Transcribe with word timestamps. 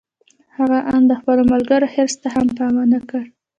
هغه 0.57 0.79
آن 0.93 1.01
د 1.07 1.11
خپلو 1.19 1.41
ملګرو 1.53 1.91
حرص 1.93 2.15
ته 2.21 2.27
هم 2.35 2.47
پام 2.57 2.73
و 2.79 2.83
نه 2.93 2.99
کړ. 3.09 3.23